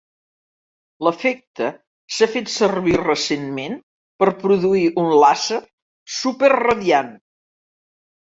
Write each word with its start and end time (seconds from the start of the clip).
L'efecte 1.07 1.67
s'ha 2.15 2.27
fet 2.35 2.49
servir 2.53 2.95
recentment 3.01 3.75
per 4.23 4.29
produir 4.41 4.83
un 5.03 5.13
làser 5.25 5.61
superradiant. 6.17 7.15